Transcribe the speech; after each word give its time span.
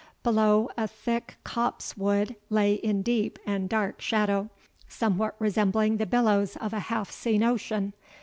Below, 0.23 0.67
a 0.75 0.87
thick 0.87 1.37
copse 1.43 1.95
wood 1.95 2.35
lay 2.49 2.73
in 2.73 3.03
deep 3.03 3.37
and 3.45 3.69
dark 3.69 4.01
shadow, 4.01 4.49
somewhat 4.87 5.35
resembling 5.37 5.97
the 5.97 6.07
billows 6.07 6.55
of 6.57 6.73
a 6.73 6.79
half 6.89 7.11
seen 7.11 7.43
ocean. 7.43 7.93